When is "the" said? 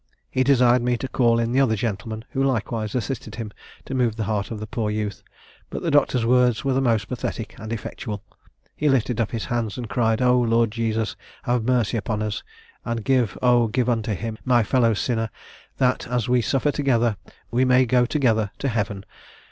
1.51-1.59, 4.15-4.23, 4.59-4.65, 5.83-5.91, 6.73-6.81